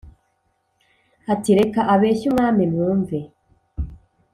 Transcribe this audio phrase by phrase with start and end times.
[1.33, 3.19] Ati: "Reka abeshye Umwami mwumve!